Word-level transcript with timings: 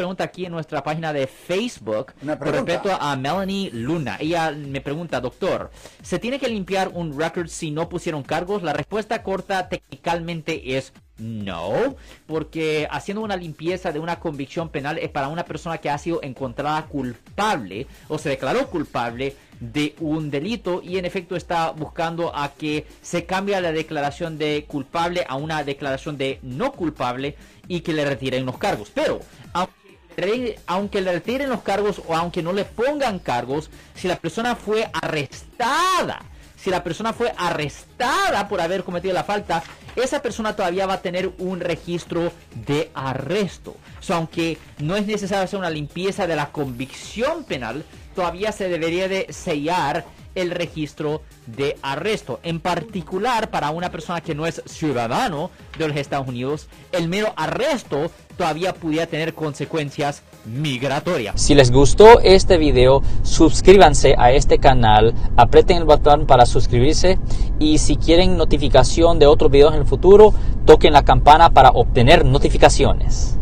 pregunta 0.00 0.24
aquí 0.24 0.46
en 0.46 0.52
nuestra 0.52 0.82
página 0.82 1.12
de 1.12 1.26
Facebook 1.26 2.14
con 2.22 2.52
respecto 2.52 2.90
a 2.90 3.14
Melanie 3.16 3.70
Luna. 3.70 4.16
Ella 4.18 4.50
me 4.50 4.80
pregunta, 4.80 5.20
doctor, 5.20 5.70
¿se 6.00 6.18
tiene 6.18 6.38
que 6.38 6.48
limpiar 6.48 6.88
un 6.94 7.18
record 7.18 7.48
si 7.48 7.70
no 7.70 7.90
pusieron 7.90 8.22
cargos? 8.22 8.62
La 8.62 8.72
respuesta 8.72 9.22
corta 9.22 9.68
técnicamente 9.68 10.78
es 10.78 10.94
no, 11.18 11.96
porque 12.26 12.88
haciendo 12.90 13.20
una 13.20 13.36
limpieza 13.36 13.92
de 13.92 13.98
una 13.98 14.20
convicción 14.20 14.70
penal 14.70 14.96
es 14.96 15.10
para 15.10 15.28
una 15.28 15.44
persona 15.44 15.76
que 15.76 15.90
ha 15.90 15.98
sido 15.98 16.20
encontrada 16.22 16.86
culpable 16.86 17.86
o 18.08 18.16
se 18.16 18.30
declaró 18.30 18.68
culpable 18.68 19.36
de 19.60 19.94
un 20.00 20.30
delito 20.30 20.80
y 20.82 20.96
en 20.96 21.04
efecto 21.04 21.36
está 21.36 21.72
buscando 21.72 22.34
a 22.34 22.48
que 22.54 22.86
se 23.02 23.26
cambie 23.26 23.60
la 23.60 23.72
declaración 23.72 24.38
de 24.38 24.64
culpable 24.66 25.26
a 25.28 25.36
una 25.36 25.62
declaración 25.62 26.16
de 26.16 26.38
no 26.42 26.72
culpable 26.72 27.36
y 27.68 27.80
que 27.80 27.92
le 27.92 28.06
retiren 28.06 28.46
los 28.46 28.56
cargos. 28.56 28.90
Pero 28.94 29.20
aunque 29.52 29.89
aunque 30.66 31.00
le 31.00 31.12
retiren 31.12 31.48
los 31.48 31.62
cargos 31.62 32.02
o 32.06 32.14
aunque 32.14 32.42
no 32.42 32.52
le 32.52 32.64
pongan 32.64 33.18
cargos, 33.18 33.70
si 33.94 34.08
la 34.08 34.16
persona 34.16 34.56
fue 34.56 34.90
arrestada, 34.92 36.22
si 36.56 36.70
la 36.70 36.84
persona 36.84 37.12
fue 37.12 37.32
arrestada 37.36 38.48
por 38.48 38.60
haber 38.60 38.84
cometido 38.84 39.14
la 39.14 39.24
falta, 39.24 39.62
esa 39.96 40.22
persona 40.22 40.54
todavía 40.54 40.86
va 40.86 40.94
a 40.94 41.02
tener 41.02 41.32
un 41.38 41.60
registro 41.60 42.32
de 42.66 42.90
arresto. 42.94 43.76
Aunque 44.08 44.58
no 44.78 44.96
es 44.96 45.06
necesario 45.06 45.44
hacer 45.44 45.58
una 45.58 45.70
limpieza 45.70 46.26
de 46.26 46.36
la 46.36 46.50
convicción 46.50 47.44
penal, 47.44 47.84
todavía 48.14 48.52
se 48.52 48.68
debería 48.68 49.08
de 49.08 49.32
sellar 49.32 50.04
el 50.34 50.50
registro 50.50 51.22
de 51.46 51.76
arresto. 51.82 52.40
En 52.42 52.60
particular, 52.60 53.50
para 53.50 53.70
una 53.70 53.90
persona 53.90 54.20
que 54.20 54.34
no 54.34 54.46
es 54.46 54.62
ciudadano 54.66 55.50
de 55.78 55.88
los 55.88 55.96
Estados 55.96 56.28
Unidos, 56.28 56.68
el 56.92 57.08
mero 57.08 57.32
arresto 57.36 58.10
todavía 58.36 58.72
pudiera 58.72 59.06
tener 59.06 59.34
consecuencias 59.34 60.22
migratorias. 60.46 61.40
Si 61.40 61.54
les 61.54 61.70
gustó 61.70 62.20
este 62.20 62.56
video, 62.56 63.02
suscríbanse 63.22 64.14
a 64.16 64.32
este 64.32 64.58
canal, 64.58 65.14
aprieten 65.36 65.78
el 65.78 65.84
botón 65.84 66.26
para 66.26 66.46
suscribirse 66.46 67.18
y 67.58 67.78
si 67.78 67.96
quieren 67.96 68.36
notificación 68.36 69.18
de 69.18 69.26
otros 69.26 69.50
videos 69.50 69.74
en 69.74 69.80
el 69.80 69.86
futuro, 69.86 70.32
toquen 70.64 70.92
la 70.92 71.04
campana 71.04 71.50
para 71.50 71.70
obtener 71.70 72.24
notificaciones. 72.24 73.39